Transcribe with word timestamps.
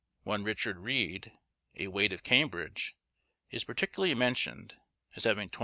One 0.23 0.43
Richard 0.43 0.79
Reede, 0.79 1.31
a 1.75 1.87
wait 1.89 2.11
of 2.11 2.23
Cambridge, 2.23 2.95
is 3.51 3.63
particularly 3.63 4.15
mentioned, 4.15 4.73
as 5.15 5.25
having 5.25 5.47
20_s. 5.51 5.59